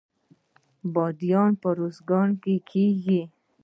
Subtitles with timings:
[0.93, 3.21] بادیان په ارزګان کې کیږي